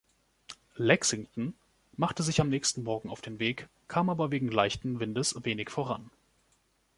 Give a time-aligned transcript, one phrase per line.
[0.77, 1.53] „Lexington“
[1.95, 6.09] machte sich am nächsten Morgen auf den Weg, kam aber wegen leichten Windes wenig voran.